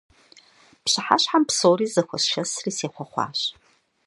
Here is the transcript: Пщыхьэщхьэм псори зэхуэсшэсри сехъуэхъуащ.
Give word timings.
Пщыхьэщхьэм 0.83 1.43
псори 1.47 1.85
зэхуэсшэсри 1.93 2.71
сехъуэхъуащ. 2.77 3.39